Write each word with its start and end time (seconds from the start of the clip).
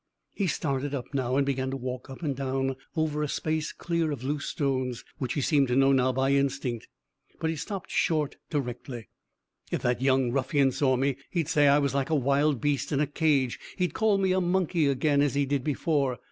He 0.33 0.47
started 0.47 0.95
up 0.95 1.13
now, 1.13 1.35
and 1.37 1.45
began 1.45 1.69
to 1.69 1.77
walk 1.77 2.09
up 2.09 2.23
and 2.23 2.35
down 2.35 2.75
over 2.97 3.21
a 3.21 3.27
space 3.27 3.71
clear 3.71 4.09
of 4.11 4.23
loose 4.23 4.45
stones, 4.47 5.05
which 5.19 5.33
he 5.35 5.41
seemed 5.41 5.67
to 5.67 5.75
know 5.75 5.91
now 5.91 6.11
by 6.11 6.31
instinct, 6.31 6.87
but 7.39 7.51
he 7.51 7.55
stopped 7.55 7.91
short 7.91 8.37
directly. 8.49 9.09
"If 9.69 9.83
that 9.83 10.01
young 10.01 10.31
ruffian 10.31 10.71
saw 10.71 10.95
me, 10.95 11.17
he'd 11.29 11.49
say 11.49 11.67
I 11.67 11.77
was 11.77 11.93
like 11.93 12.09
a 12.09 12.15
wild 12.15 12.59
beast 12.59 12.91
in 12.91 12.99
a 12.99 13.05
cage. 13.05 13.59
He'd 13.77 13.93
call 13.93 14.17
me 14.17 14.31
a 14.31 14.41
monkey 14.41 14.87
again, 14.87 15.21
as 15.21 15.35
he 15.35 15.45
did 15.45 15.63
before. 15.63 16.17